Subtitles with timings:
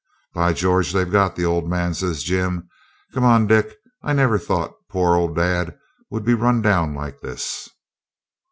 [0.33, 0.93] 'By George!
[0.93, 2.67] they've got the old man,' says Jim.
[3.13, 3.77] 'Come on, Dick.
[4.01, 5.77] I never thought poor old dad
[6.09, 7.69] would be run down like this.'